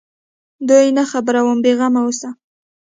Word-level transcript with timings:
دوى 0.67 0.87
نه 0.97 1.03
خبروم 1.11 1.57
بې 1.63 1.71
غمه 1.79 2.01
اوسه. 2.05 2.29